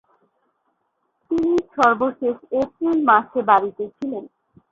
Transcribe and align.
তিনি 1.31 1.53
সর্বশেষ 1.75 2.35
এপ্রিল 2.61 2.97
মাসে 3.09 3.39
বাড়িতে 3.49 3.83
ছিলেন। 3.95 4.23